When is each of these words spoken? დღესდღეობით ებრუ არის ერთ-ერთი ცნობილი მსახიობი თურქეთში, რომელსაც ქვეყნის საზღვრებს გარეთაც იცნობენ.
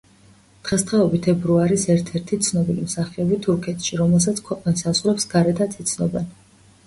დღესდღეობით 0.67 1.27
ებრუ 1.33 1.57
არის 1.65 1.83
ერთ-ერთი 1.95 2.39
ცნობილი 2.47 2.85
მსახიობი 2.87 3.39
თურქეთში, 3.47 3.99
რომელსაც 4.01 4.41
ქვეყნის 4.47 4.83
საზღვრებს 4.87 5.27
გარეთაც 5.35 5.77
იცნობენ. 5.85 6.27